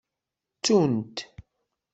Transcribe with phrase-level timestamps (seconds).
[0.57, 1.17] Ttunt.